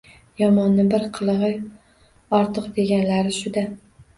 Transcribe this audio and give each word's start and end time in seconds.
Yomonni 0.41 0.85
bir 0.93 1.05
qilig‘i 1.17 1.51
ortiq 2.41 2.73
deganlari 2.81 3.37
shu-da. 3.39 3.67